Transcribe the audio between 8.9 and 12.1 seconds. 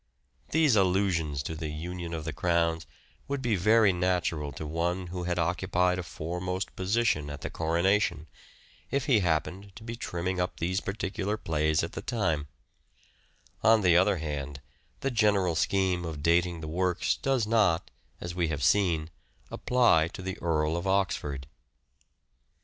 he happened to be trimming up these particular plays at the